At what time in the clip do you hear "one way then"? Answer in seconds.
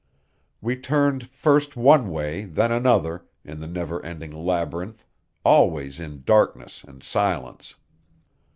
1.77-2.71